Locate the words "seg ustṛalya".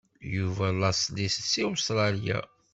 1.51-2.39